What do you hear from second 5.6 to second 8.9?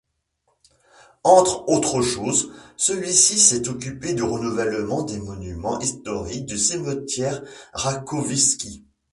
historiques du cimetière Rakowicki.